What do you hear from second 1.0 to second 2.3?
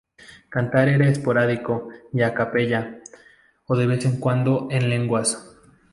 esporádico y